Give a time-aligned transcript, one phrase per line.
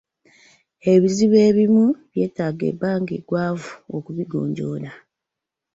[0.93, 4.91] Ebizibu ebimu byetaaga ebbanga ggwanvu okubigonjoola.